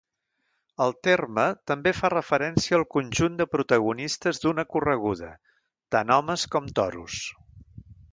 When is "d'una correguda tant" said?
4.45-6.15